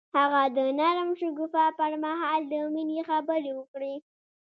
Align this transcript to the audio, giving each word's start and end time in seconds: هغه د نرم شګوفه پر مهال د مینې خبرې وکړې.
هغه 0.17 0.41
د 0.57 0.59
نرم 0.79 1.09
شګوفه 1.19 1.65
پر 1.79 1.91
مهال 2.03 2.41
د 2.51 2.53
مینې 2.73 2.99
خبرې 3.09 3.51
وکړې. 3.55 3.93